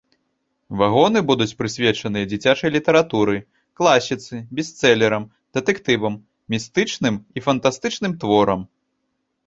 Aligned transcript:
Вагоны 0.81 1.19
будуць 1.31 1.55
прысвечаныя 1.59 2.25
дзіцячай 2.31 2.73
літаратуры, 2.77 3.37
класіцы, 3.83 4.35
бестселерам, 4.59 5.23
дэтэктывам, 5.61 6.13
містычным 6.55 7.15
і 7.37 7.49
фантастычным 7.51 8.11
творам. 8.23 8.61